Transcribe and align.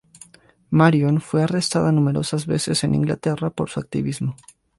Marion 0.71 1.21
fue 1.21 1.43
arrestada 1.43 1.91
numerosas 1.91 2.47
veces 2.47 2.83
en 2.83 2.95
Inglaterra 2.95 3.51
por 3.51 3.69
su 3.69 3.79
activismo. 3.79 4.35